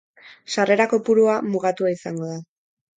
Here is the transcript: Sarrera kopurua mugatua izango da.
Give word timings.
Sarrera 0.53 0.87
kopurua 0.95 1.37
mugatua 1.53 1.95
izango 1.99 2.35
da. 2.35 2.45